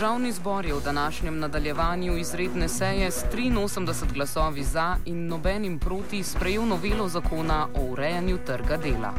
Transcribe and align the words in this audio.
Državni 0.00 0.32
zbor 0.32 0.66
je 0.66 0.74
v 0.74 0.80
današnjem 0.80 1.38
nadaljevanju 1.38 2.16
izredne 2.16 2.68
seje 2.68 3.10
s 3.10 3.24
83 3.24 4.12
glasovi 4.14 4.64
za 4.64 4.96
in 5.04 5.26
nobenim 5.26 5.78
proti 5.78 6.22
sprejel 6.22 6.66
novelo 6.66 7.08
zakona 7.08 7.68
o 7.74 7.80
urejanju 7.92 8.38
trga 8.46 8.76
dela. 8.76 9.12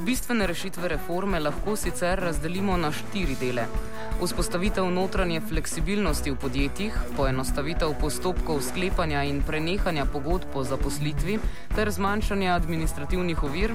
Bistvene 0.00 0.46
rešitve 0.46 0.88
reforme 0.88 1.40
lahko 1.40 1.76
sicer 1.76 2.18
razdelimo 2.18 2.76
na 2.76 2.92
štiri 2.92 3.36
dele. 3.40 3.66
Vzpostavitev 4.16 4.90
notranje 4.90 5.40
fleksibilnosti 5.40 6.30
v 6.30 6.36
podjetjih, 6.40 6.94
poenostavitev 7.16 7.92
postopkov 8.00 8.62
sklepanja 8.64 9.20
in 9.28 9.42
prenehanja 9.44 10.06
pogodb 10.08 10.48
po 10.52 10.64
zaposlitvi 10.64 11.36
ter 11.76 11.90
zmanjšanje 11.92 12.48
administrativnih 12.48 13.42
ovir, 13.44 13.74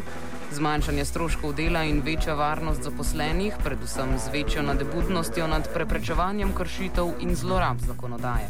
zmanjšanje 0.52 1.06
stroškov 1.06 1.54
dela 1.54 1.84
in 1.84 2.02
večja 2.02 2.34
varnost 2.34 2.82
zaposlenih, 2.84 3.54
predvsem 3.64 4.18
z 4.18 4.34
večjo 4.34 4.64
nadebudnostjo 4.66 5.48
nad 5.48 5.70
preprečevanjem 5.74 6.56
kršitev 6.58 7.14
in 7.20 7.36
zlorab 7.36 7.78
zakonodaje. 7.86 8.50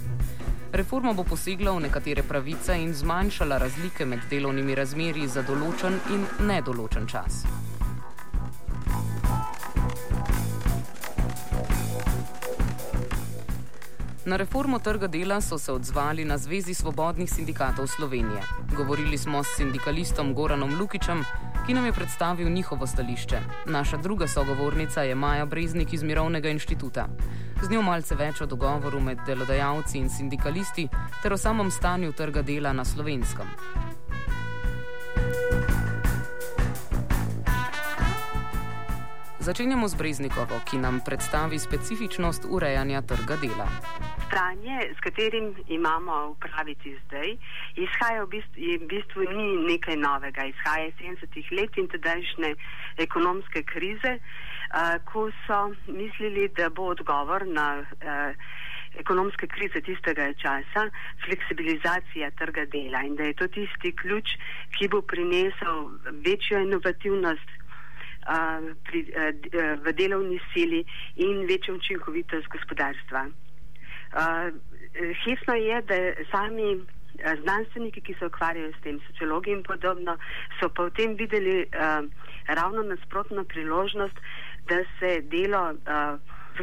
Reforma 0.71 1.13
bo 1.13 1.23
posegla 1.23 1.71
v 1.71 1.83
nekatere 1.89 2.23
pravice 2.23 2.77
in 2.79 2.93
zmanjšala 2.93 3.57
razlike 3.57 4.05
med 4.05 4.23
delovnimi 4.29 4.75
razmerji 4.75 5.27
za 5.27 5.43
določen 5.43 5.99
in 6.15 6.23
nedoločen 6.47 7.07
čas. 7.07 7.43
Na 14.25 14.35
reformo 14.35 14.79
trga 14.79 15.07
dela 15.07 15.41
so 15.41 15.57
se 15.57 15.71
odzvali 15.71 16.25
na 16.25 16.37
Zvezi 16.37 16.73
svobodnih 16.73 17.33
sindikatov 17.33 17.87
Slovenije. 17.87 18.41
Govorili 18.77 19.17
smo 19.17 19.43
s 19.43 19.47
sindikalistom 19.57 20.33
Goranom 20.33 20.79
Lukičem, 20.79 21.23
ki 21.65 21.73
nam 21.73 21.85
je 21.85 21.91
predstavil 21.91 22.49
njihovo 22.49 22.87
stališče. 22.87 23.39
Naša 23.65 23.97
druga 23.97 24.27
sogovornica 24.27 25.01
je 25.01 25.15
Maja 25.15 25.45
Breznik 25.45 25.93
iz 25.93 26.03
Mirovnega 26.03 26.49
inštituta. 26.49 27.07
Z 27.63 27.69
njo 27.71 27.81
malce 27.81 28.15
več 28.15 28.41
o 28.41 28.45
dogovoru 28.45 28.99
med 28.99 29.17
delodajalci 29.25 29.97
in 29.97 30.09
sindikalisti 30.09 30.87
ter 31.23 31.33
o 31.33 31.37
samem 31.37 31.71
stanju 31.71 32.11
trga 32.13 32.41
dela 32.41 32.73
na 32.73 32.85
slovenskem. 32.85 33.47
Začenjamo 39.41 39.89
z 39.89 39.97
Breznikovo, 39.97 40.61
ki 40.69 40.77
nam 40.77 40.99
predstavi 41.01 41.57
specifičnost 41.59 42.45
urejanja 42.45 43.01
trga 43.01 43.41
dela. 43.41 43.65
Stanje, 44.27 44.93
s 44.93 44.99
katerim 45.01 45.55
imamo 45.67 46.37
upraviti 46.37 46.93
zdaj, 47.05 47.33
izhaja 47.73 48.21
v 48.23 48.27
bistvu, 48.37 48.61
v 48.83 48.85
bistvu 48.85 49.25
ni 49.33 49.47
nekaj 49.73 49.97
novega. 49.97 50.45
Izhaja 50.45 50.91
iz 50.91 50.93
70-ih 51.01 51.47
let 51.57 51.73
in 51.81 51.89
tedajšnje 51.89 52.51
ekonomske 53.01 53.63
krize, 53.65 54.11
uh, 54.21 55.01
ko 55.09 55.31
so 55.47 55.73
mislili, 55.89 56.45
da 56.53 56.69
bo 56.69 56.93
odgovor 56.93 57.41
na 57.47 57.81
uh, 57.81 58.37
ekonomske 59.01 59.47
krize 59.47 59.81
tistega 59.81 60.29
časa 60.37 60.85
fleksibilizacija 61.25 62.29
trga 62.37 62.65
dela 62.69 63.01
in 63.01 63.17
da 63.17 63.23
je 63.23 63.33
to 63.41 63.47
tisti 63.47 63.95
ključ, 63.95 64.37
ki 64.77 64.87
bo 64.87 65.01
prinesel 65.01 65.89
večjo 66.29 66.61
inovativnost 66.61 67.60
pri, 68.85 68.99
v 69.83 69.93
delovni 69.93 70.39
sili 70.53 70.85
in 71.15 71.45
večjo 71.47 71.75
učinkovitost 71.75 72.47
gospodarstva. 72.47 73.25
Hesno 75.23 75.53
je, 75.55 75.81
da 75.81 75.95
sami 76.31 76.85
znanstveniki, 77.41 78.01
ki 78.01 78.15
se 78.19 78.25
ukvarjajo 78.25 78.71
s 78.73 78.83
tem, 78.83 78.99
sociologi 79.07 79.51
in 79.51 79.63
podobno, 79.63 80.17
so 80.59 80.69
pa 80.69 80.89
v 80.89 80.95
tem 80.97 81.15
videli 81.15 81.65
ravno 82.47 82.83
nasprotno 82.83 83.43
priložnost, 83.43 84.17
da 84.69 84.83
se 84.99 85.21
delo 85.21 85.73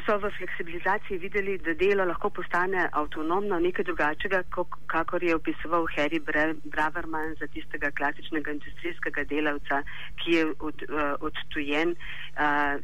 so 0.06 0.19
v 0.19 0.31
fleksibilizaciji 0.31 1.19
videli, 1.19 1.59
da 1.59 1.75
delo 1.75 2.04
lahko 2.04 2.31
postane 2.31 2.88
avtonomno, 2.93 3.59
nekaj 3.60 3.84
drugačnega, 3.84 4.43
kakor 4.87 5.25
je 5.25 5.34
opisoval 5.34 5.87
Harry 5.97 6.21
Braverman 6.65 7.34
za 7.41 7.47
tistega 7.47 7.91
klasičnega 7.91 8.53
industrijskega 8.53 9.25
delavca, 9.25 9.82
ki 10.21 10.37
je 10.37 10.47
od, 10.60 10.84
uh, 10.88 11.16
odtujen, 11.21 11.97
uh, 12.37 12.77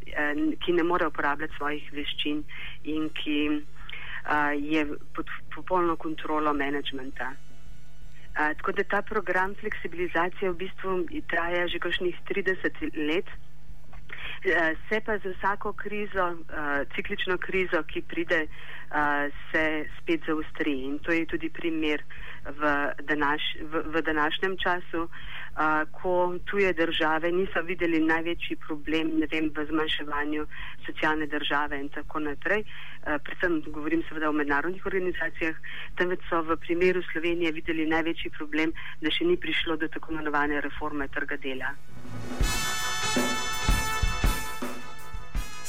ki 0.65 0.73
ne 0.73 0.83
more 0.83 1.07
uporabljati 1.07 1.57
svojih 1.57 1.93
veščin 1.93 2.43
in 2.85 3.09
ki 3.21 3.39
uh, 3.53 4.53
je 4.57 4.87
pod 5.15 5.31
popolno 5.55 5.97
kontrolo 5.97 6.53
menedžmenta. 6.53 7.33
Uh, 8.35 8.53
tako 8.59 8.73
da 8.73 8.85
ta 8.85 9.03
program 9.03 9.55
fleksibilizacije 9.61 10.51
v 10.51 10.57
bistvu 10.65 11.01
traja 11.29 11.69
že 11.69 11.79
kakšnih 11.79 12.17
30 12.31 12.87
let. 13.13 13.29
Eh, 14.47 14.77
se 14.89 15.01
pa 15.01 15.19
za 15.19 15.31
vsako 15.39 15.73
krizo, 15.73 16.25
uh, 16.31 16.95
ciklično 16.95 17.39
krizo, 17.39 17.83
ki 17.83 18.03
pride, 18.03 18.47
uh, 18.47 19.33
se 19.51 19.87
spet 19.99 20.21
zaustri. 20.27 20.73
In 20.85 20.99
to 20.99 21.13
je 21.13 21.27
tudi 21.27 21.49
primer 21.49 22.03
v, 22.45 22.93
današ, 23.09 23.43
v, 23.63 23.83
v 23.87 24.03
današnjem 24.03 24.57
času, 24.57 25.09
ko 25.93 26.39
tuje 26.45 26.73
države 26.73 27.33
niso 27.33 27.63
videli 27.63 28.01
največji 28.01 28.57
problem 28.57 29.13
vem, 29.31 29.49
v 29.57 29.65
zmanjševanju 29.71 30.47
socialne 30.87 31.27
države 31.27 31.81
in 31.81 31.89
tako 31.89 32.19
naprej. 32.19 32.65
Predvsem 33.05 33.63
govorim 33.67 34.03
seveda 34.09 34.29
o 34.29 34.33
mednarodnih 34.33 34.87
organizacijah, 34.87 35.57
temveč 35.97 36.21
so 36.29 36.43
v 36.43 36.57
primeru 36.57 37.03
Slovenije 37.13 37.53
videli 37.53 37.87
največji 37.87 38.35
problem, 38.35 38.75
da 39.01 39.11
še 39.11 39.25
ni 39.25 39.37
prišlo 39.37 39.77
do 39.77 39.89
tako 39.89 40.13
imenovane 40.13 40.61
reforme 40.61 41.09
trga 41.09 41.37
dela. 41.37 41.71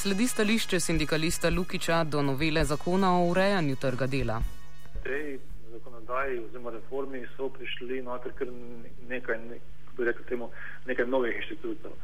Sledi 0.06 0.28
stališče 0.28 0.80
sindikalista 0.80 1.50
Lukiča 1.50 2.04
do 2.04 2.22
novele 2.22 2.64
zakona 2.64 3.08
o 3.18 3.24
urejanju 3.30 3.76
trga 3.76 4.08
dela. 4.08 4.36
Tej 5.04 5.40
zakonodaji 5.72 6.40
oziroma 6.40 6.72
reformi 6.76 7.24
so 7.38 7.50
prišli 7.50 8.04
noter 8.06 8.36
kar 8.38 8.52
nekaj, 9.10 9.38
ne, 9.50 9.58
bi 9.98 10.06
rekel 10.06 10.28
temu, 10.30 10.52
nekaj 10.86 11.08
novih 11.10 11.34
inštitutov. 11.42 11.98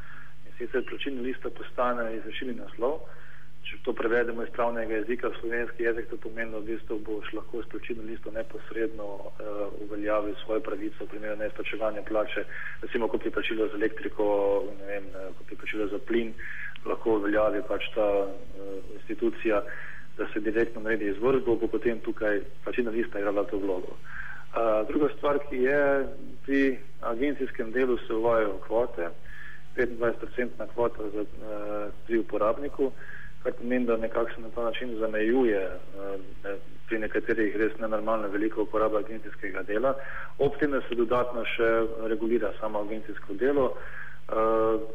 In 0.48 0.58
sicer 0.58 0.82
plačilna 0.90 1.22
lista 1.22 1.54
postane 1.60 2.08
izvršilni 2.16 2.56
naslov. 2.64 3.04
Če 3.70 3.78
to 3.86 3.94
prevedemo 3.94 4.42
iz 4.44 4.50
pravnega 4.56 4.98
jezika 4.98 5.30
v 5.30 5.38
slovenski 5.38 5.86
jezik, 5.86 6.10
to 6.10 6.18
pomeni, 6.26 6.50
da 6.56 6.64
v 6.64 6.72
bistvu 6.72 6.98
boš 7.06 7.30
lahko 7.38 7.62
s 7.62 7.70
plačilno 7.70 8.08
listo 8.10 8.34
neposredno 8.34 9.12
uh, 9.14 9.62
uveljavil 9.86 10.34
svojo 10.42 10.66
pravico 10.66 11.06
v 11.06 11.12
primeru 11.14 11.38
neizplačevanja 11.38 12.02
plače, 12.10 12.48
recimo 12.82 13.08
kot 13.14 13.30
je 13.30 13.36
plačilo 13.38 13.70
za 13.70 13.78
elektriko, 13.78 14.26
ne 14.80 14.90
vem, 14.90 15.06
eh, 15.14 15.30
kot 15.38 15.54
je 15.54 15.60
plačilo 15.62 15.88
za 15.94 16.02
plin, 16.10 16.34
lahko 16.86 17.18
uveljavi 17.20 17.62
pač 17.68 17.88
ta 17.96 18.08
uh, 18.26 18.76
institucija, 19.00 19.62
da 20.18 20.28
se 20.34 20.40
direktno 20.40 20.82
naredi 20.82 21.08
izvršbo, 21.10 21.56
bo 21.56 21.68
potem 21.68 22.00
tukaj 22.00 22.42
plačilna 22.64 22.92
lista 22.92 23.20
igrala 23.20 23.44
to 23.44 23.58
vlogo. 23.58 23.96
Uh, 23.96 24.88
druga 24.88 25.10
stvar, 25.18 25.40
ki 25.50 25.64
je 25.64 26.08
pri 26.46 26.62
agencijskem 27.02 27.72
delu 27.72 27.98
se 28.08 28.14
uvajajo 28.14 28.58
kvote, 28.68 29.10
25% 29.78 30.68
kvota 30.74 31.10
za, 31.14 31.22
uh, 31.22 31.94
pri 32.08 32.20
uporabniku, 32.20 32.92
kar 33.44 33.54
pomeni, 33.54 33.86
da 33.86 33.98
nekako 33.98 34.30
se 34.36 34.42
na 34.42 34.50
ta 34.50 34.64
način 34.64 34.98
zamejuje 35.00 35.62
eh, 35.62 36.56
pri 36.88 37.00
nekaterih 37.00 37.56
res 37.56 37.72
nenormalno 37.80 38.28
veliko 38.28 38.62
uporaba 38.62 39.00
agencijskega 39.00 39.64
dela. 39.64 39.94
Ob 40.38 40.58
tem, 40.60 40.72
da 40.72 40.82
se 40.82 40.96
dodatno 40.96 41.46
še 41.56 41.70
regulira 42.10 42.54
samo 42.60 42.82
agencijsko 42.86 43.34
delo, 43.34 43.74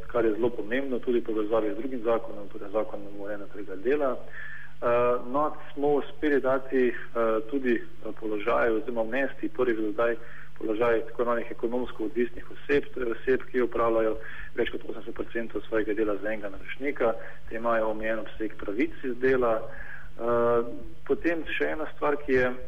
kar 0.07 0.25
je 0.25 0.33
zelo 0.33 0.51
pomembno 0.51 0.99
tudi 0.99 1.21
povezavi 1.21 1.73
z 1.75 1.77
drugim 1.77 2.03
zakonom, 2.05 2.49
torej 2.53 2.71
zakonom 2.73 3.21
o 3.21 3.31
enem 3.31 3.49
trga 3.53 3.77
dela. 3.77 4.17
Uh, 4.77 5.33
no, 5.33 5.57
smo 5.73 5.89
uspeli 5.89 6.41
dati 6.41 6.89
uh, 6.89 7.43
tudi 7.51 7.83
položaj 8.21 8.71
oziroma 8.71 9.05
mesti, 9.05 9.49
prvi 9.49 9.77
do 9.77 9.93
zdaj 9.93 10.17
položaj 10.59 11.01
tako 11.01 11.23
imenovanih 11.23 11.51
ekonomsko 11.51 12.05
odvisnih 12.05 12.51
oseb, 12.51 12.85
torej 12.95 13.13
oseb, 13.13 13.45
ki 13.51 13.65
upravljajo 13.65 14.17
več 14.57 14.71
kot 14.73 14.85
80% 14.89 15.61
svojega 15.69 15.95
dela 15.95 16.17
za 16.17 16.29
enega 16.29 16.49
naročnika, 16.49 17.13
te 17.49 17.57
imajo 17.57 17.91
omejen 17.91 18.21
obseg 18.25 18.57
pravic 18.61 18.93
iz 19.05 19.17
dela. 19.21 19.59
Uh, 20.17 20.69
potem 21.09 21.45
še 21.57 21.73
ena 21.75 21.89
stvar, 21.95 22.17
ki 22.25 22.39
je 22.39 22.47
uh, 22.53 22.61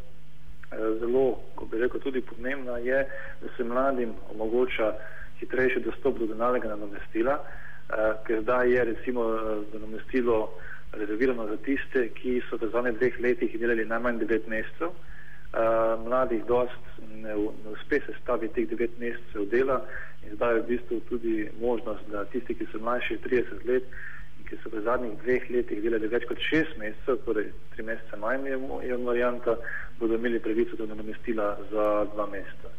zelo, 1.00 1.26
ko 1.56 1.68
bi 1.68 1.80
rekel, 1.80 2.00
tudi 2.04 2.24
pomembna, 2.24 2.76
je, 2.84 3.04
da 3.42 3.54
se 3.56 3.64
mladim 3.64 4.12
omogoča 4.34 4.92
hitrejši 5.40 5.84
dostop 5.84 6.18
do 6.18 6.26
denarnega 6.26 6.74
nadomestila, 6.74 7.38
uh, 7.38 8.16
ker 8.26 8.42
zdaj 8.42 8.72
je 8.72 8.84
recimo 8.92 9.24
nadomestilo 9.72 10.48
rezervirano 10.92 11.46
za 11.46 11.56
tiste, 11.56 12.08
ki 12.08 12.40
so 12.48 12.56
v 12.56 12.70
zadnjih 12.72 12.98
dveh 12.98 13.20
letih 13.20 13.58
delali 13.60 13.84
najmanj 13.84 14.18
devet 14.24 14.48
mesecev. 14.48 14.92
Uh, 15.48 15.96
mladih 16.04 16.44
dost 16.44 16.82
ne, 17.00 17.32
ne 17.34 17.70
uspe 17.72 18.00
se 18.04 18.12
staviti 18.22 18.54
teh 18.54 18.68
devet 18.68 18.98
mesecev 19.00 19.46
dela 19.48 19.80
in 20.26 20.34
zdaj 20.36 20.54
je 20.54 20.60
v 20.60 20.66
bistvu 20.66 21.00
tudi 21.08 21.48
možnost, 21.60 22.04
da 22.12 22.24
tisti, 22.24 22.54
ki 22.54 22.66
so 22.72 22.80
mlajši 22.84 23.16
30 23.24 23.64
let 23.64 23.84
in 24.38 24.44
ki 24.48 24.58
so 24.62 24.72
v 24.72 24.82
zadnjih 24.84 25.16
dveh 25.22 25.48
letih 25.54 25.80
delali 25.82 26.10
več 26.12 26.26
kot 26.28 26.42
šest 26.50 26.76
mesecev, 26.80 27.22
torej 27.24 27.48
tri 27.72 27.86
mesece 27.88 28.20
manj 28.20 28.50
je 28.50 29.00
varianta, 29.06 29.56
bodo 30.00 30.20
imeli 30.20 30.40
pravico 30.40 30.76
do 30.76 30.86
nadomestila 30.86 31.56
za 31.72 31.88
dva 32.12 32.28
meseca. 32.28 32.74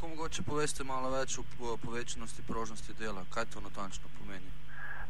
Lahko 0.00 0.16
mogoče 0.16 0.42
poveste 0.48 0.84
malo 0.88 1.10
več 1.12 1.34
o 1.38 1.42
povečanosti 1.82 2.42
prožnosti 2.48 2.94
dela, 2.96 3.20
kaj 3.34 3.44
to 3.52 3.60
natančno 3.60 4.08
pomeni? 4.16 4.48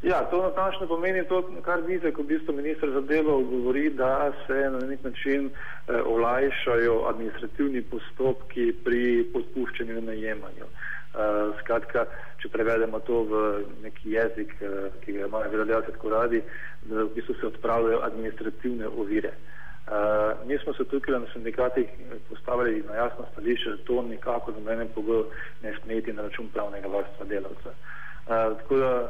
Ja, 0.02 0.24
to 0.32 0.40
natančno 0.42 0.88
pomeni 0.90 1.22
to, 1.30 1.38
kar 1.62 1.84
Vizek, 1.86 2.18
v 2.18 2.24
bistvu 2.32 2.56
ministr 2.56 2.90
za 2.96 3.02
delo, 3.06 3.36
govori, 3.52 3.84
da 3.94 4.32
se 4.48 4.56
na 4.74 4.80
nek 4.90 5.04
način 5.06 5.46
eh, 5.52 6.00
olajšajo 6.14 6.96
administrativni 7.12 7.84
postopki 7.92 8.66
pri 8.82 9.30
podpuščanju 9.36 10.00
in 10.00 10.10
najemanju. 10.10 10.66
Uh, 11.10 11.54
skratka, 11.60 12.04
če 12.42 12.50
prevedemo 12.50 12.98
to 13.06 13.22
v 13.30 13.44
neki 13.86 14.16
jezik, 14.16 14.56
uh, 14.58 14.90
ki 15.04 15.14
ga 15.20 15.30
imajo 15.30 15.54
veljavci 15.54 15.94
tako 15.94 16.16
radi, 16.16 16.42
da 16.90 17.04
v 17.04 17.14
bistvu 17.14 17.38
se 17.38 17.46
odpravljajo 17.46 18.02
administrativne 18.10 18.90
ovire. 18.90 19.36
Uh, 19.86 20.48
mi 20.48 20.58
smo 20.58 20.72
se 20.72 20.84
tukaj 20.84 21.14
na 21.14 21.26
sindikatih 21.32 21.88
postavili 22.28 22.84
na 22.88 22.94
jasno 22.94 23.24
stališče, 23.32 23.70
da 23.70 23.76
to 23.76 24.02
nikako 24.02 24.52
za 24.52 24.60
mene 24.60 24.86
pogojo 24.94 25.26
ne 25.62 25.74
smeti 25.82 26.12
na 26.12 26.22
račun 26.22 26.48
pravnega 26.48 26.88
varstva 26.88 27.26
delavca. 27.26 27.70
Uh, 27.70 28.58
tako 28.58 28.76
da 28.76 29.08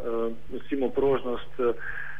recimo 0.52 0.88
prožnost 0.88 1.50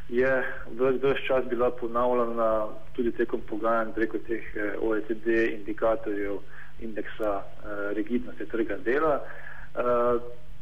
je 0.09 0.43
vse 0.71 1.15
čas 1.27 1.45
bila 1.49 1.71
ponavljana 1.71 2.67
tudi 2.93 3.11
tekom 3.11 3.41
pogajanj 3.49 3.91
preko 3.95 4.17
teh 4.17 4.43
OECD 4.81 5.27
indikatorjev 5.27 6.37
indeksa 6.79 7.41
rigidnosti 7.93 8.45
trga 8.45 8.77
dela. 8.77 9.21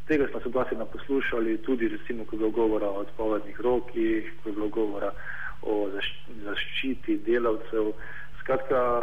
Tega 0.06 0.26
smo 0.30 0.40
se 0.40 0.48
dosti 0.48 0.76
naposlušali 0.76 1.58
tudi 1.58 1.88
recimo, 1.88 2.24
ko 2.24 2.36
je 2.36 2.38
bilo 2.38 2.50
govora 2.50 2.88
o 2.88 3.00
odpovednih 3.00 3.60
rokih, 3.60 4.32
ko 4.42 4.48
je 4.48 4.52
bilo 4.52 4.68
govora 4.68 5.12
o 5.62 5.90
zaščiti 6.44 7.20
delavcev, 7.26 7.92
Skratka, 8.40 9.02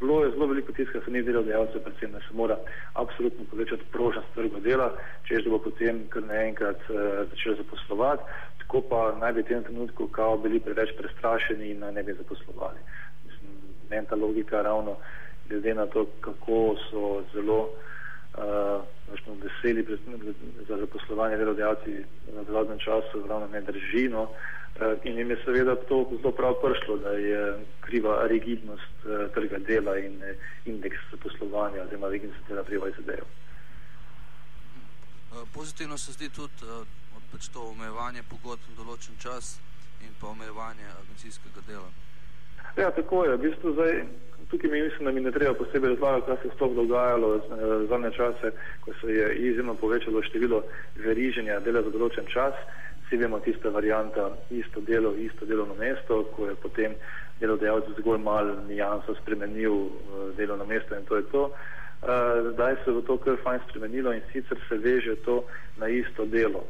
bilo 0.00 0.24
je 0.24 0.30
zelo 0.30 0.46
veliko 0.46 0.72
tiska, 0.72 1.00
se 1.04 1.10
ni 1.10 1.22
delodajalcev, 1.22 1.82
predvsem, 1.82 2.12
da 2.12 2.20
se 2.20 2.34
mora 2.34 2.56
absolutno 2.94 3.44
povečati 3.50 3.82
prožnost 3.92 4.28
trga 4.34 4.60
dela, 4.60 4.92
čež 5.28 5.42
da 5.44 5.50
bo 5.50 5.58
potem 5.58 5.98
kar 6.08 6.22
naenkrat 6.22 6.86
uh, 6.88 7.00
začel 7.30 7.56
zaposlovati, 7.58 8.22
tako 8.62 8.80
pa 8.90 9.00
naj 9.20 9.32
bi 9.32 9.42
v 9.42 9.48
tem 9.50 9.64
trenutku 9.64 10.06
kao 10.08 10.38
bili 10.38 10.60
preveč 10.60 10.94
prestrašeni 10.98 11.70
in 11.74 11.82
ne 11.98 12.02
bi 12.02 12.14
zaposlovali. 12.14 12.78
Mislim, 13.26 13.58
meni 13.90 14.06
ta 14.06 14.16
logika 14.16 14.62
ravno 14.62 14.96
glede 15.48 15.74
na 15.74 15.86
to, 15.86 16.06
kako 16.20 16.76
so 16.90 17.22
zelo 17.34 17.68
uh, 18.36 18.82
veseli 19.42 19.86
za 20.68 20.76
zaposlovanje 20.76 21.36
delodajalci 21.36 22.04
v 22.26 22.52
zadnjem 22.52 22.78
času, 22.78 23.26
ravno 23.28 23.48
ne 23.52 23.60
drži. 23.60 24.08
No, 24.08 24.28
Eh, 24.80 24.96
in 25.04 25.18
jim 25.18 25.30
je 25.30 25.42
seveda 25.44 25.76
to 25.76 26.10
zelo 26.20 26.32
prav 26.32 26.54
prišlo, 26.64 26.96
da 26.96 27.10
je 27.10 27.64
kriva 27.80 28.26
rigidnost 28.26 28.96
uh, 29.04 29.32
trga 29.34 29.58
dela 29.58 29.98
in 29.98 30.16
uh, 30.16 30.36
indeks 30.64 30.98
poslovanja, 31.22 31.82
oziroma 31.82 32.08
rigidnost 32.08 32.48
dela 32.48 32.64
pri 32.64 32.76
OECD-ju. 32.76 33.24
Pozitivno 35.54 35.98
se 35.98 36.12
zdi 36.12 36.28
tudi 36.28 36.52
uh, 36.62 36.86
pač 37.32 37.48
to 37.48 37.62
omejevanje 37.70 38.22
pogodb 38.28 38.60
v 38.68 38.76
določen 38.76 39.16
čas 39.18 39.56
in 40.04 40.12
pa 40.20 40.28
omejevanje 40.28 40.84
agencijskega 41.00 41.64
dela. 41.68 41.88
Ja, 42.76 42.90
tako 42.90 43.24
je. 43.24 43.36
V 43.36 43.42
bistvu 43.48 43.72
zdaj, 43.72 44.04
tukaj 44.50 44.70
mi 44.70 44.82
mislim, 44.82 45.04
da 45.04 45.12
mi 45.12 45.20
ne 45.20 45.30
treba 45.30 45.54
posebej 45.54 45.90
razlagati, 45.90 46.26
kaj 46.26 46.36
se 46.36 46.48
je 46.48 46.54
sploh 46.54 46.74
dogajalo 46.74 47.28
v 47.50 47.86
zadnje 47.88 48.10
čase, 48.10 48.50
ko 48.84 48.92
se 49.00 49.06
je 49.06 49.34
izjemno 49.34 49.74
povečalo 49.74 50.22
število 50.22 50.62
veriženja 50.96 51.60
dela 51.60 51.82
za 51.82 51.90
določen 51.90 52.26
čas. 52.26 52.54
Vsi 53.06 53.16
vemo 53.16 53.38
tista 53.40 53.70
varijanta 53.70 54.30
isto 54.50 54.80
delo, 54.80 55.14
isto 55.14 55.46
delovno 55.46 55.74
mesto, 55.74 56.24
ko 56.36 56.48
je 56.48 56.54
potem 56.54 56.94
delodajalec 57.40 57.84
zgolj 57.98 58.18
malo 58.18 58.56
nijanso 58.68 59.14
spremenil 59.22 59.72
uh, 59.72 59.90
delovno 60.36 60.64
mesto 60.64 60.96
in 60.96 61.04
to 61.04 61.16
je 61.16 61.22
to. 61.32 61.42
Uh, 61.46 62.52
zdaj 62.52 62.76
se 62.84 62.90
je 62.90 63.04
to 63.06 63.16
kar 63.18 63.36
fajn 63.42 63.60
spremenilo 63.68 64.12
in 64.12 64.22
sicer 64.32 64.58
se 64.68 64.78
veže 64.78 65.14
to 65.24 65.44
na 65.76 65.88
isto 65.88 66.24
delo. 66.24 66.64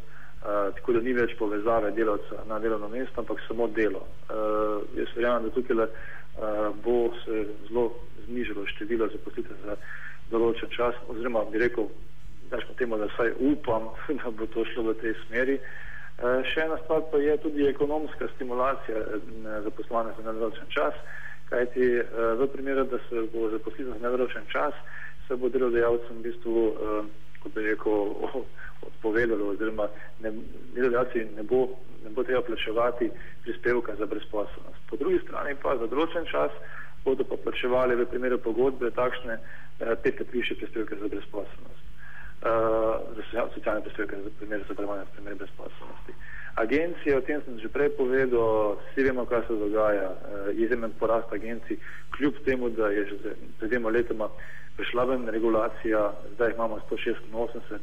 Uh, 0.46 0.74
tako 0.74 0.92
da 0.92 1.00
ni 1.00 1.12
več 1.12 1.32
povezave 1.38 1.90
delavca 1.90 2.44
na 2.48 2.58
delovno 2.58 2.88
mesto, 2.88 3.20
ampak 3.20 3.40
samo 3.48 3.66
delo. 3.66 4.04
Uh, 4.28 4.84
jaz 4.98 5.08
verjamem, 5.16 5.48
da 5.48 5.54
tukaj 5.54 5.76
uh, 5.76 5.88
bo 6.84 7.10
se 7.24 7.46
zelo 7.68 7.90
znižalo 8.26 8.66
število 8.66 9.08
zaposlitev 9.12 9.56
za 9.64 9.76
določen 10.30 10.70
čas, 10.74 10.94
oziroma 11.08 11.44
bi 11.50 11.62
rekel, 11.62 11.88
da 12.50 12.60
temu, 12.78 12.98
da 12.98 13.08
vsaj 13.14 13.32
upam, 13.40 13.90
da 14.22 14.30
bo 14.30 14.46
to 14.46 14.64
šlo 14.72 14.90
v 14.90 14.98
tej 15.02 15.14
smeri. 15.26 15.58
Eh, 16.16 16.42
še 16.48 16.62
ena 16.64 16.78
stvar 16.80 17.02
pa 17.12 17.18
je 17.20 17.34
tudi 17.44 17.66
ekonomska 17.68 18.28
stimulacija 18.34 18.96
eh, 18.96 19.24
za 19.64 19.70
poslovanje 19.76 20.14
za 20.16 20.24
nedoločen 20.24 20.70
čas, 20.72 20.94
kajti 21.50 21.88
eh, 22.00 22.06
v 22.40 22.46
primeru, 22.54 22.86
da 22.88 22.98
se 23.08 23.26
bo 23.34 23.50
zaposlil 23.52 23.90
za 23.92 24.00
nedoločen 24.00 24.46
čas, 24.48 24.72
se 25.28 25.36
bo 25.36 25.50
delodajalcem 25.52 26.22
v 26.22 26.30
bistvu, 26.30 26.62
kot 27.42 27.52
bi 27.52 27.66
rekel, 27.66 28.14
odpovedalo 28.88 29.50
oziroma 29.52 29.88
delodajalci 30.22 31.26
ne 31.36 31.42
bo, 31.42 31.66
ne 32.06 32.14
bo 32.14 32.24
treba 32.24 32.42
plačevati 32.46 33.10
prispevka 33.42 33.98
za 33.98 34.06
brezposobnost. 34.06 34.80
Po 34.90 34.96
drugi 34.96 35.18
strani 35.26 35.58
pa 35.62 35.76
za 35.76 35.90
določen 35.90 36.30
čas 36.30 36.54
bodo 37.04 37.26
pa 37.26 37.36
plačevali 37.42 37.98
v 37.98 38.06
primeru 38.10 38.38
pogodbe 38.38 38.90
takšne 38.94 39.38
petkrat 39.78 40.32
više 40.32 40.54
prispevke 40.54 40.96
za 41.02 41.10
brezposobnost 41.10 41.86
za 43.32 43.48
socialne 43.54 43.82
prispevke 43.82 44.16
za 44.16 44.30
primer 44.38 44.64
zavarovanja 44.68 45.02
v 45.02 45.14
primer 45.16 45.34
brezposobnosti. 45.34 46.12
Agencije, 46.54 47.16
o 47.16 47.20
tem 47.20 47.42
sem 47.44 47.58
že 47.60 47.68
prej 47.68 47.90
povedal, 47.96 48.76
vsi 48.80 49.02
vemo, 49.02 49.26
kaj 49.26 49.42
se 49.48 49.54
dogaja, 49.54 50.10
izjemen 50.52 50.92
porast 51.00 51.32
agencij, 51.32 51.76
kljub 52.16 52.34
temu, 52.44 52.70
da 52.70 52.88
je 52.88 53.04
že 53.06 53.16
pred 53.58 53.70
dvema 53.70 53.90
letoma 53.90 54.28
prišla 54.76 55.04
ven 55.04 55.28
regulacija, 55.28 56.12
zdaj 56.34 56.52
imamo 56.52 56.80
186 56.90 57.78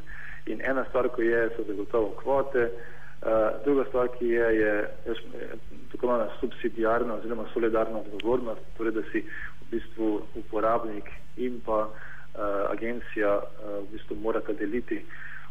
in 0.46 0.62
ena 0.62 0.86
stvar, 0.90 1.10
ko 1.10 1.22
je, 1.22 1.50
so 1.56 1.64
zagotovo 1.68 2.10
kvote, 2.22 2.69
druga 3.64 3.84
stvar, 3.88 4.08
ki 4.18 4.28
je, 4.28 4.48
je 4.60 4.88
tako 5.92 6.06
imenovana 6.06 6.30
subsidijarna 6.40 7.14
oziroma 7.14 7.45
solidarna 7.54 8.00
odgovornost, 8.00 8.62
torej 8.78 8.92
da 8.92 9.02
si 9.12 9.19
v 9.62 9.69
bistvu 9.71 10.21
uporabnik 10.36 11.09
in 11.38 11.62
pa 11.66 11.88
uh, 11.88 11.92
agencija 12.71 13.38
uh, 13.38 13.83
v 13.83 13.92
bistvu 13.92 14.16
morata 14.16 14.54
deliti 14.54 15.06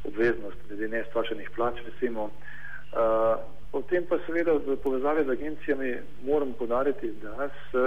obveznost 0.04 0.56
glede 0.68 0.88
neizplačanih 0.88 1.50
plač, 1.56 1.74
recimo. 1.86 2.24
Uh, 2.24 3.40
potem 3.70 4.04
pa 4.08 4.18
seveda 4.26 4.52
v 4.52 4.76
povezavi 4.76 5.24
z 5.24 5.30
agencijami 5.30 5.96
moram 6.24 6.52
podariti, 6.52 7.12
da 7.22 7.48
se 7.70 7.86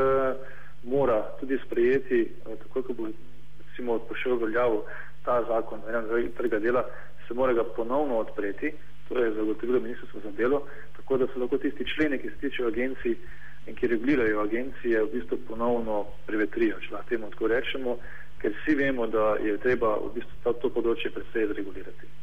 mora 0.83 1.21
tudi 1.39 1.59
sprejeti, 1.65 2.31
uh, 2.45 2.57
tako 2.57 2.81
kot 2.81 2.97
bo 2.97 3.07
recimo 3.67 3.99
prišel 3.99 4.37
veljavo 4.37 4.85
ta 5.25 5.43
zakon 5.47 5.81
trga 6.37 6.59
dela, 6.59 6.85
se 7.27 7.33
mora 7.33 7.53
ga 7.53 7.63
ponovno 7.63 8.17
odpreti, 8.17 8.73
to 9.07 9.19
je 9.19 9.33
zagotovilo 9.33 9.79
ministrstvo 9.79 10.19
za 10.23 10.31
delo, 10.31 10.61
tako 10.97 11.17
da 11.17 11.27
so 11.27 11.39
lahko 11.39 11.57
tisti 11.57 11.85
členi, 11.95 12.17
ki 12.17 12.29
se 12.29 12.37
tičejo 12.41 12.67
agencij 12.67 13.15
in 13.67 13.75
ki 13.75 13.87
regulirajo 13.87 14.41
agencije, 14.41 15.03
v 15.03 15.11
bistvu 15.13 15.37
ponovno 15.47 16.05
prevetrijo, 16.25 16.79
če 16.79 16.93
lahko 16.93 17.09
temu 17.09 17.29
tako 17.29 17.47
rečemo, 17.47 17.97
ker 18.41 18.53
vsi 18.61 18.75
vemo, 18.75 19.07
da 19.07 19.35
je 19.41 19.57
treba 19.57 19.95
v 19.97 20.13
bistvu 20.19 20.43
to, 20.43 20.53
to 20.53 20.69
področje 20.69 21.11
predvsej 21.11 21.47
zregulirati. 21.53 22.13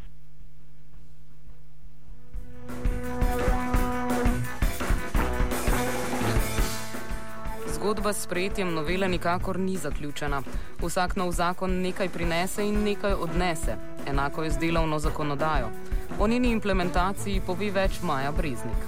Zgodba 7.82 8.12
s 8.12 8.22
sprejetjem 8.22 8.74
novele 8.74 9.08
nikakor 9.08 9.58
ni 9.58 9.74
zaključena. 9.76 10.42
Vsak 10.82 11.16
nov 11.16 11.32
zakon 11.32 11.80
nekaj 11.82 12.08
prinese 12.14 12.62
in 12.62 12.84
nekaj 12.84 13.12
odnese. 13.12 13.74
Enako 14.06 14.44
je 14.44 14.50
z 14.50 14.58
delovno 14.58 14.98
zakonodajo. 14.98 15.72
O 16.18 16.28
njeni 16.28 16.50
implementaciji 16.50 17.40
pove 17.46 17.70
več 17.70 18.02
Maja 18.02 18.32
Breznik. 18.36 18.84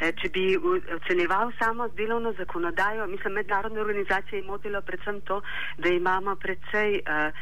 Eh, 0.00 0.12
če 0.16 0.28
bi 0.32 0.44
ocenjeval 0.96 1.50
samo 1.58 1.88
delovno 1.96 2.32
zakonodajo, 2.38 3.06
mislim, 3.06 3.34
mednarodne 3.34 3.80
organizacije 3.80 4.38
je 4.38 4.46
motilo 4.46 4.80
predvsem 4.82 5.20
to, 5.28 5.40
da 5.78 5.88
imamo 5.88 6.36
predvsej 6.36 7.00
uh, 7.00 7.40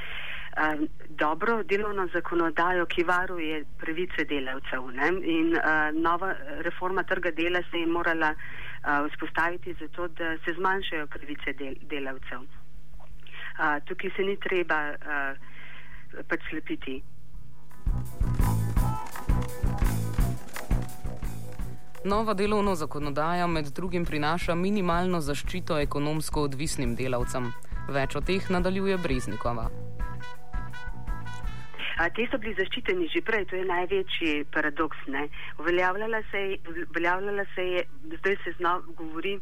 uh, 0.59 0.83
dobro 1.23 1.63
delovno 1.63 2.09
zakonodajo, 2.15 2.87
ki 2.87 3.05
varuje 3.05 3.65
pravice 3.79 4.25
delavcev. 4.25 4.89
Ne? 4.95 5.11
In 5.35 5.53
uh, 5.55 5.91
nova 5.95 6.33
reforma 6.67 7.03
trga 7.03 7.31
dela 7.31 7.63
se 7.71 7.83
je 7.83 7.87
morala 7.87 8.33
uh, 8.35 9.07
vzpostaviti 9.13 9.77
zato, 9.81 10.09
da 10.09 10.35
se 10.45 10.57
zmanjšajo 10.59 11.07
pravice 11.07 11.53
del 11.53 11.79
delavcev. 11.83 12.43
Uh, 12.43 13.79
tukaj 13.85 14.11
se 14.17 14.23
ni 14.23 14.37
treba 14.49 14.81
uh, 14.95 16.25
pač 16.27 16.51
slepiti. 16.51 17.03
Nova 22.09 22.35
delovna 22.35 22.75
zakonodaja 22.75 23.47
med 23.47 23.67
drugim 23.77 24.05
prinaša 24.05 24.55
minimalno 24.55 25.19
zaščito 25.21 25.77
ekonomsko 25.79 26.45
odvisnim 26.47 26.95
delavcem. 26.97 27.51
Več 27.97 28.17
o 28.17 28.23
teh 28.31 28.47
nadaljuje 28.55 28.97
Breznikova. 29.03 29.67
A, 32.01 32.07
te 32.17 32.25
so 32.31 32.41
bili 32.41 32.55
zaščiteni 32.57 33.11
že 33.13 33.21
prej, 33.29 33.45
to 33.51 33.59
je 33.61 33.67
največji 33.69 34.47
paradoks. 34.55 35.05
Uveljavljala 35.61 36.23
se, 36.31 36.43
uveljavljala 36.87 37.45
se 37.55 37.67
je, 37.75 37.85
zdaj 38.15 38.37
se 38.45 38.55
znova 38.57 38.97
govori 39.03 39.37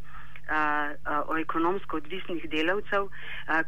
o 1.27 1.37
ekonomsko 1.39 1.97
odvisnih 1.97 2.45
delavcev, 2.51 3.09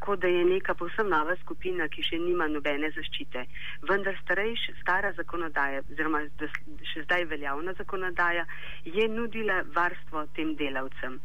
kot 0.01 0.21
da 0.21 0.29
je 0.29 0.45
neka 0.45 0.75
povsem 0.75 1.09
nova 1.11 1.37
skupina, 1.43 1.89
ki 1.89 2.03
še 2.07 2.19
nima 2.23 2.47
nobene 2.49 2.91
zaščite. 2.95 3.45
Vendar 3.89 4.19
starejš, 4.23 4.69
stara 4.81 5.13
zakonodaja, 5.17 5.83
oziroma 5.91 6.23
še 6.93 7.05
zdaj 7.07 7.27
veljavna 7.33 7.75
zakonodaja, 7.79 8.47
je 8.85 9.09
nudila 9.09 9.63
varstvo 9.75 10.27
tem 10.39 10.55
delavcem. 10.57 11.19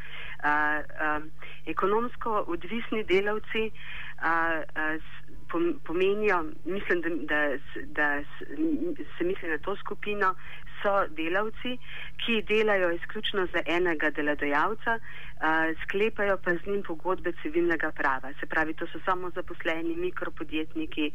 Ekonomsko 1.75 2.43
odvisni 2.47 3.03
delavci 3.03 3.69
pomenijo, 5.83 6.43
mislim, 6.65 7.01
da, 7.01 7.09
da, 7.09 7.57
da 7.85 8.23
se 9.17 9.23
misli 9.23 9.49
na 9.49 9.57
to 9.57 9.75
skupino, 9.75 10.35
so 10.83 10.93
delavci, 11.17 11.77
ki 12.25 12.41
delajo 12.47 12.91
izključno 12.91 13.45
za 13.53 13.61
enega 13.65 14.09
delodajalca, 14.09 14.99
sklepajo 15.83 16.37
pa 16.43 16.55
z 16.55 16.67
njim 16.67 16.83
pogodbe 16.87 17.31
civilnega 17.41 17.91
prava. 17.91 18.33
Se 18.39 18.45
pravi, 18.45 18.73
to 18.73 18.87
so 18.87 18.99
samo 19.05 19.29
zaposleni 19.35 19.95
mikropodjetniki, 19.95 21.11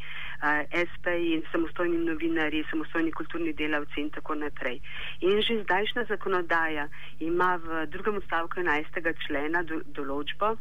SP 0.91 1.07
in 1.35 1.43
samostojni 1.53 1.99
novinari, 2.05 2.65
samostojni 2.71 3.13
kulturni 3.13 3.53
delavci 3.53 4.01
in 4.01 4.11
tako 4.11 4.35
naprej. 4.35 4.81
In 5.21 5.43
že 5.43 5.63
zdajšnja 5.63 6.05
zakonodaja 6.09 6.89
ima 7.21 7.57
v 7.65 7.87
drugem 7.87 8.17
odstavku 8.17 8.61
11. 8.61 9.15
člena 9.27 9.63
do, 9.63 9.81
določbo, 9.87 10.57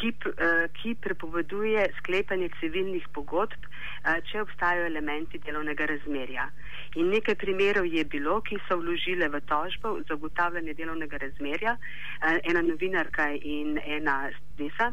ki, 0.00 0.12
ki 0.78 0.94
prepoveduje 1.00 1.86
sklepanje 1.98 2.50
civilnih 2.60 3.06
pogodb, 3.16 3.68
če 4.30 4.42
obstajajo 4.44 4.86
elementi 4.90 5.40
delovnega 5.42 5.88
razmerja. 5.90 6.46
In 7.00 7.10
nekaj 7.12 7.34
primerov 7.40 7.88
je 7.90 8.04
bilo, 8.04 8.38
ki 8.46 8.60
so 8.68 8.78
vložile 8.80 9.28
v 9.32 9.40
tožbo 9.50 9.96
za 10.08 10.14
ugotavljanje 10.14 10.76
delovnega 10.78 11.20
razmerja, 11.24 11.76
eh, 11.76 12.38
ena 12.44 12.62
novinarka 12.62 13.32
in 13.34 13.78
ena 13.84 14.30
stesa 14.38 14.92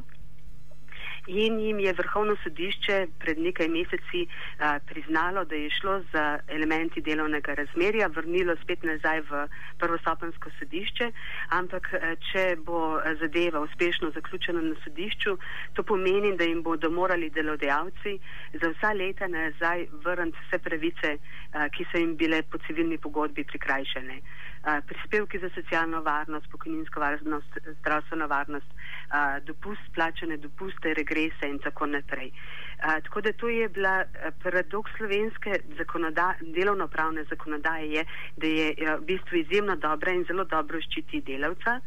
in 1.28 1.60
jim 1.60 1.80
je 1.80 1.94
vrhovno 1.94 2.36
sodišče 2.44 3.08
pred 3.20 3.40
nekaj 3.40 3.68
meseci 3.68 4.28
a, 4.60 4.80
priznalo, 4.86 5.46
da 5.46 5.56
je 5.56 5.70
šlo 5.70 6.02
za 6.14 6.40
elementi 6.48 7.02
delovnega 7.02 7.54
razmerja, 7.54 8.08
vrnilo 8.08 8.56
spet 8.64 8.84
nazaj 8.84 9.22
v 9.30 9.48
prvostopensko 9.80 10.50
sodišče, 10.60 11.12
ampak 11.50 11.94
a, 11.94 12.16
če 12.32 12.46
bo 12.66 13.00
zadeva 13.22 13.60
uspešno 13.60 14.12
zaključena 14.12 14.62
na 14.62 14.76
sodišču, 14.84 15.38
to 15.74 15.84
pomeni, 15.84 16.36
da 16.38 16.44
jim 16.44 16.64
bodo 16.64 16.90
morali 16.90 17.30
delodajalci 17.30 18.18
za 18.54 18.74
vsa 18.76 18.94
leta 18.94 19.28
nazaj 19.28 19.88
vrniti 20.06 20.38
vse 20.48 20.60
pravice, 20.60 21.18
a, 21.54 21.70
ki 21.70 21.86
so 21.92 21.98
jim 21.98 22.18
bile 22.18 22.44
po 22.44 22.58
civilni 22.68 22.98
pogodbi 22.98 23.44
prikrajšene. 23.44 24.20
Prispevki 24.64 25.40
za 25.40 25.50
socialno 25.56 26.02
varnost, 26.02 26.48
pokojninsko 26.52 27.00
varnost, 27.00 27.58
zdravstveno 27.80 28.28
varnost, 28.28 28.70
dopust, 29.44 29.90
plačane 29.96 30.38
dopuste, 30.38 30.94
regres, 30.94 31.14
regrese 31.14 31.50
in 31.50 31.60
tako 31.60 31.86
naprej. 31.86 32.32
Tako 33.04 33.22
da 33.22 33.34
to 33.34 33.48
je 33.48 33.70
bila 33.70 34.04
paradoks 34.44 34.92
slovenske 34.98 35.60
zakonodaje, 35.78 36.36
delovno-pravne 36.42 37.24
zakonodaje, 37.30 37.92
je, 37.92 38.06
da 38.38 38.48
je 38.48 38.98
v 38.98 39.02
bistvu 39.02 39.38
izjemno 39.38 39.76
dobra 39.76 40.12
in 40.12 40.26
zelo 40.28 40.44
dobro 40.44 40.82
ščiti 40.82 41.22
delavca. 41.22 41.80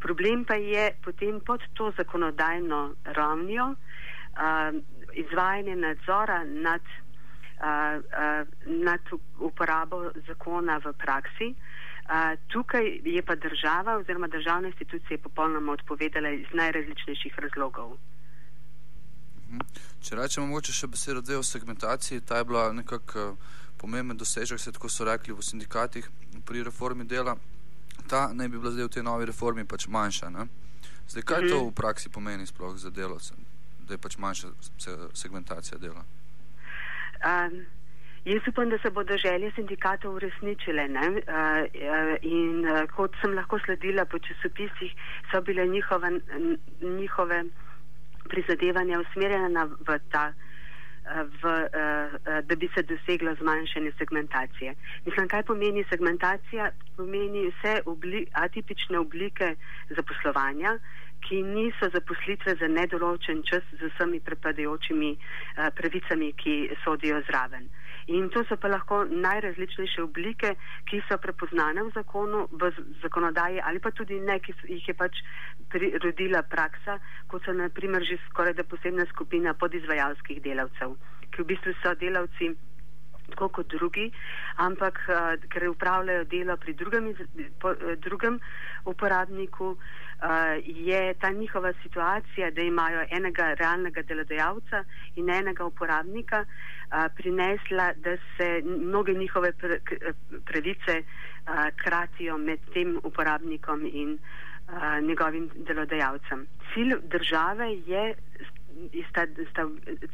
Problem 0.00 0.44
pa 0.44 0.54
je 0.54 0.90
potem 1.04 1.40
pod 1.40 1.62
to 1.74 1.92
zakonodajno 1.96 2.94
ravnjo 3.04 3.74
izvajanje 5.12 5.76
nadzora 5.76 6.44
nad, 6.44 6.80
nad 8.66 9.00
uporabo 9.38 10.10
zakona 10.26 10.80
v 10.84 10.92
praksi. 10.92 11.54
Uh, 12.02 12.34
tukaj 12.48 13.00
je 13.04 13.22
pa 13.22 13.34
država 13.34 13.96
oziroma 13.96 14.26
državne 14.28 14.68
institucije 14.68 15.18
popolnoma 15.18 15.72
odpovedala 15.72 16.30
iz 16.30 16.46
najrazličnejših 16.52 17.38
razlogov. 17.38 17.96
Če 20.02 20.16
rečemo 20.16 20.46
mogoče 20.46 20.72
še 20.72 20.86
besedo 20.90 21.22
o 21.38 21.42
segmentaciji, 21.42 22.20
ta 22.20 22.40
je 22.40 22.44
bila 22.44 22.72
nekako 22.72 23.28
uh, 23.30 23.36
pomemben 23.82 24.16
dosežek, 24.16 24.60
se 24.60 24.72
tako 24.72 24.88
so 24.88 25.04
rekli 25.04 25.34
v 25.34 25.42
sindikatih 25.42 26.08
pri 26.46 26.62
reformi 26.62 27.04
dela. 27.04 27.36
Ta 28.08 28.28
naj 28.32 28.48
bi 28.48 28.58
bila 28.58 28.72
zdaj 28.72 28.84
v 28.84 28.94
tej 28.94 29.02
novi 29.02 29.26
reformi 29.26 29.64
pač 29.64 29.86
manjša. 29.86 30.30
Ne? 30.30 30.46
Zdaj, 31.08 31.22
kaj 31.22 31.48
to 31.50 31.58
v 31.66 31.74
praksi 31.74 32.10
pomeni 32.10 32.46
sploh 32.46 32.76
za 32.78 32.90
delovce, 32.90 33.34
da 33.86 33.94
je 33.94 33.98
pač 33.98 34.18
manjša 34.18 34.52
segmentacija 35.14 35.78
dela? 35.78 36.04
Um. 37.22 37.62
Jaz 38.24 38.48
upam, 38.48 38.68
da 38.70 38.78
se 38.78 38.90
bodo 38.90 39.16
želje 39.16 39.50
sindikatov 39.54 40.14
uresničile. 40.14 40.84
Uh, 40.84 40.94
uh, 40.94 42.16
in 42.22 42.64
uh, 42.68 42.86
kot 42.96 43.16
sem 43.20 43.34
lahko 43.34 43.58
sledila 43.58 44.04
po 44.04 44.18
časopisih, 44.18 44.94
so 45.30 45.40
bile 45.40 45.66
njihove, 45.66 46.10
njihove 46.80 47.44
prizadevanja 48.28 49.00
usmerjena 49.00 49.64
v 49.64 49.98
ta, 50.10 50.32
eh, 50.32 51.24
v, 51.42 51.44
eh, 51.50 52.42
da 52.42 52.54
bi 52.56 52.68
se 52.74 52.82
doseglo 52.82 53.34
zmanjšanje 53.34 53.92
segmentacije. 53.98 54.74
Mislim, 55.06 55.28
kaj 55.28 55.42
pomeni 55.42 55.84
segmentacija? 55.90 56.70
Pomeni 56.96 57.46
vse 57.50 57.82
obli, 57.86 58.26
atipične 58.32 58.98
oblike 58.98 59.54
zaposlovanja, 59.90 60.78
ki 61.22 61.42
niso 61.42 61.88
zaposlitve 61.92 62.54
za 62.60 62.68
nedoločen 62.68 63.42
čas 63.42 63.62
z 63.80 63.90
vsemi 63.94 64.20
prepadajočimi 64.20 65.10
eh, 65.12 65.70
pravicami, 65.76 66.32
ki 66.32 66.70
sodijo 66.84 67.22
zraven. 67.28 67.68
In 68.06 68.28
to 68.30 68.42
so 68.48 68.56
pa 68.56 68.68
lahko 68.68 69.04
najrazličnejše 69.04 70.02
oblike, 70.02 70.54
ki 70.90 71.02
so 71.08 71.18
prepoznane 71.22 71.84
v 71.86 71.92
zakonu, 71.94 72.48
v 72.50 72.72
zakonodaji 73.02 73.60
ali 73.62 73.78
pa 73.78 73.90
tudi 73.90 74.18
ne, 74.20 74.40
ki 74.40 74.52
so, 74.58 74.66
jih 74.66 74.88
je 74.88 74.94
pač 74.94 75.22
rodila 76.02 76.42
praksa, 76.42 76.98
kot 77.28 77.44
so 77.44 77.54
naprimer 77.54 78.02
že 78.02 78.18
skoraj 78.26 78.58
da 78.58 78.64
posebna 78.64 79.06
skupina 79.14 79.54
podizvajalskih 79.54 80.42
delavcev, 80.42 80.98
ki 81.30 81.42
v 81.42 81.48
bistvu 81.54 81.74
so 81.82 81.94
delavci 81.94 82.54
tako 83.32 83.48
kot 83.48 83.68
drugi, 83.72 84.10
ampak 84.60 84.98
uh, 85.08 85.34
ker 85.48 85.68
upravljajo 85.70 86.24
delo 86.24 86.56
pri 86.56 86.74
drugem, 86.74 87.12
po, 87.60 87.72
uh, 87.72 87.94
drugem 87.96 88.40
uporabniku, 88.84 89.76
je 90.64 91.14
ta 91.14 91.30
njihova 91.30 91.72
situacija, 91.82 92.50
da 92.50 92.62
imajo 92.62 93.04
enega 93.10 93.54
realnega 93.54 94.02
delodajalca 94.02 94.84
in 95.16 95.30
enega 95.30 95.64
uporabnika, 95.64 96.44
prinesla, 97.16 97.92
da 97.96 98.16
se 98.16 98.62
mnoge 98.64 99.12
njihove 99.14 99.52
pravice 100.44 101.02
kratijo 101.76 102.38
med 102.38 102.58
tem 102.74 103.00
uporabnikom 103.02 103.86
in 103.92 104.18
njegovim 105.02 105.50
delodajalcem. 105.54 106.46
Cilj 106.74 106.94
države 107.02 107.66
je, 107.86 108.14
sta, 109.10 109.26
sta, 109.50 109.68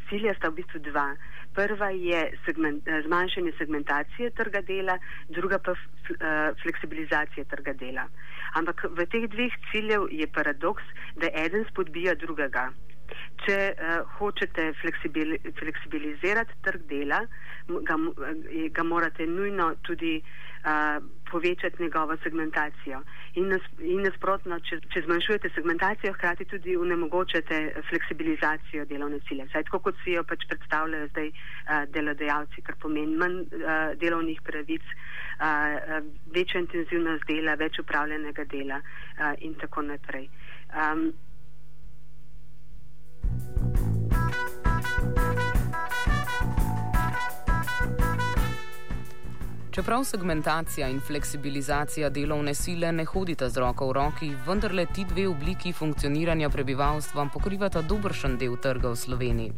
cilja 0.08 0.34
sta 0.34 0.48
v 0.48 0.54
bistvu 0.54 0.80
dva. 0.80 1.16
Prva 1.55 1.90
je 1.90 2.21
segment, 2.45 2.88
zmanjšanje 3.07 3.52
segmentacije 3.59 4.31
trga 4.31 4.61
dela, 4.62 4.99
druga 5.28 5.59
pa 5.59 5.75
fleksibilizacija 6.62 7.45
trga 7.45 7.73
dela. 7.73 8.05
Ampak 8.55 8.85
v 8.97 9.07
teh 9.12 9.26
dveh 9.31 9.57
ciljev 9.71 10.09
je 10.11 10.26
paradoks, 10.26 10.85
da 11.17 11.31
eden 11.45 11.64
spodbija 11.71 12.14
drugega. 12.14 12.69
Če 13.45 13.57
uh, 13.73 14.00
hočete 14.19 14.73
fleksibil, 14.81 15.37
fleksibilizirati 15.59 16.57
trg 16.67 16.83
dela, 16.90 17.23
ga, 17.69 17.97
ga 18.76 18.85
morate 18.85 19.26
nujno 19.26 19.71
tudi 19.88 20.19
uh, 20.21 20.99
povečati 21.30 21.82
njegovo 21.82 22.16
segmentacijo. 22.23 23.00
In, 23.40 23.49
nas, 23.52 23.64
in 23.78 24.02
nasprotno, 24.06 24.58
če, 24.68 24.80
če 24.92 25.02
zmanjšujete 25.06 25.50
segmentacijo, 25.54 26.12
hkrati 26.16 26.47
tudi 26.50 26.76
unemogočate 26.76 27.61
fleksibilizacijo 27.90 28.87
delovne 28.90 29.20
sile. 29.28 29.49
Saj 29.52 29.68
tako 29.68 29.82
kot 29.88 30.00
si 30.04 30.16
jo 30.16 30.25
pač 30.28 30.47
predstavljajo 30.50 31.11
zdaj 31.12 31.30
uh, 31.30 31.85
delodajalci, 31.94 32.64
kar 32.66 32.78
pomeni 32.82 33.16
manj 33.20 33.40
uh, 33.44 33.92
delovnih 34.00 34.42
pravic, 34.47 34.85
uh, 34.88 35.44
uh, 35.44 36.11
večja 36.35 36.64
intenzivnost 36.64 37.28
dela, 37.30 37.56
več 37.61 37.80
upravljenega 37.85 38.49
dela 38.50 38.82
uh, 38.82 39.32
in 39.44 39.56
tako 39.62 39.87
naprej. 39.92 40.28
Um, 40.73 41.11
Čeprav 49.78 50.04
segmentacija 50.04 50.88
in 50.88 51.00
fleksibilizacija 51.00 52.08
delovne 52.11 52.54
sile 52.54 52.88
ne 52.92 53.04
hodita 53.04 53.49
z 53.49 53.61
roko 53.62 53.87
v 53.88 53.92
roki, 53.99 54.30
vendarle 54.47 54.85
ti 54.94 55.04
dve 55.11 55.28
obliki 55.30 55.70
funkcioniranja 55.73 56.49
prebivalstva 56.50 57.28
pokrivata 57.35 57.82
dobršen 57.92 58.35
del 58.40 58.56
trga 58.64 58.90
v 58.90 58.97
Sloveniji. 58.97 59.52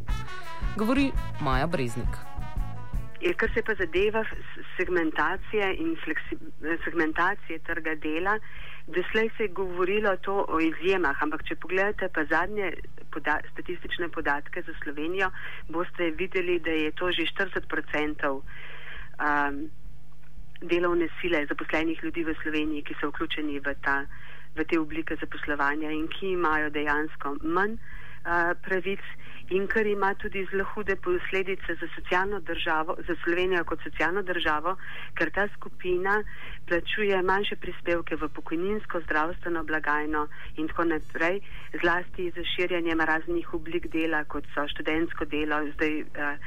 Govori 0.76 1.06
Maja 1.40 1.66
Breznik. 1.66 2.20
Je, 3.24 3.32
kar 3.32 3.48
se 3.54 3.64
pa 3.64 3.78
zadeva 3.80 4.24
segmentacije 4.76 5.72
in 5.86 5.96
segmentacije 6.84 7.58
trga 7.64 7.96
dela, 8.04 8.36
doslej 8.86 9.32
se 9.36 9.48
je 9.48 9.54
govorilo 9.62 10.16
to 10.16 10.44
o 10.48 10.60
izjemah, 10.60 11.16
ampak 11.22 11.48
če 11.48 11.56
pogledate 11.56 12.12
pa 12.12 12.28
zadnje 12.28 12.74
poda 13.10 13.40
statistične 13.52 14.12
podatke 14.12 14.68
za 14.68 14.76
Slovenijo, 14.82 15.32
boste 15.68 16.12
videli, 16.20 16.60
da 16.60 16.76
je 16.84 16.92
to 16.92 17.08
že 17.08 17.30
40 17.32 17.56
odstotkov 17.56 18.42
um, 19.20 19.70
delovne 20.60 21.08
sile 21.20 21.46
zaposlenih 21.46 22.04
ljudi 22.04 22.24
v 22.24 22.34
Sloveniji, 22.42 22.82
ki 22.82 22.96
so 23.00 23.08
vključeni 23.08 23.60
v, 23.60 23.74
ta, 23.84 24.04
v 24.56 24.64
te 24.64 24.78
oblike 24.78 25.16
zaposlovanja 25.20 25.90
in 25.90 26.08
ki 26.08 26.34
imajo 26.36 26.70
dejansko 26.70 27.36
manj 27.42 27.78
pravic 28.62 29.00
in 29.50 29.66
kar 29.66 29.86
ima 29.86 30.14
tudi 30.14 30.46
zelo 30.50 30.64
hude 30.64 30.96
posledice 30.96 31.74
za 31.80 31.86
državo, 32.40 32.96
za 33.06 33.14
Slovenijo 33.24 33.64
kot 33.64 33.82
socialno 33.82 34.22
državo, 34.22 34.76
ker 35.14 35.30
ta 35.30 35.48
skupina 35.56 36.22
plačuje 36.66 37.22
manjše 37.22 37.56
prispevke 37.56 38.16
v 38.16 38.28
pokojninsko, 38.28 39.00
zdravstveno 39.00 39.64
blagajno 39.64 40.28
in 40.56 40.68
tako 40.68 40.84
naprej, 40.84 41.40
zlasti 41.82 42.30
za 42.36 42.44
širjanjem 42.54 43.00
raznih 43.00 43.54
oblik 43.54 43.86
dela, 43.86 44.24
kot 44.24 44.44
so 44.54 44.68
študentsko 44.68 45.24
delo, 45.24 45.66
zdaj 45.74 46.02
uh, 46.02 46.38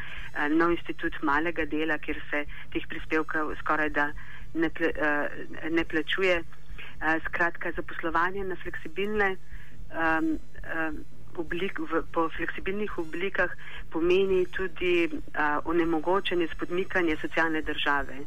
nov 0.49 0.71
institut 0.71 1.13
malega 1.23 1.65
dela, 1.65 1.97
kjer 1.97 2.21
se 2.31 2.45
teh 2.71 2.87
prispevkov 2.87 3.55
skoraj 3.59 3.89
da 3.89 4.11
ne, 4.53 4.69
ple, 4.69 4.93
uh, 4.95 5.71
ne 5.71 5.83
plačuje. 5.83 6.39
Uh, 6.39 7.19
skratka, 7.27 7.71
zaposlovanje 7.75 8.43
na 8.43 8.55
fleksibilne 8.55 9.35
um, 9.91 10.39
um, 10.63 11.03
oblik, 11.39 11.79
v, 11.79 12.03
po 12.13 12.29
fleksibilnih 12.29 12.97
oblikah 12.97 13.51
pomeni 13.89 14.45
tudi 14.45 15.09
a, 15.33 15.59
onemogočanje, 15.65 16.47
spodmikanje 16.53 17.17
socialne 17.21 17.61
države. 17.61 18.25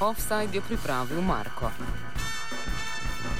Offside 0.00 0.52
je 0.52 0.60
pripravil 0.60 1.22
Marko. 1.22 1.70